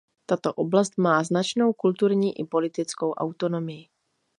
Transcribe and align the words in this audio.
Tato 0.25 0.53
oblast 0.57 0.97
má 0.97 1.23
značnou 1.23 1.73
kulturní 1.73 2.39
i 2.39 2.45
politickou 2.45 3.11
autonomii. 3.13 3.87